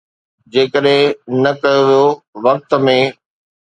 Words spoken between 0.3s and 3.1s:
جيڪڏهن نه ڪيو ويو، وقت ۾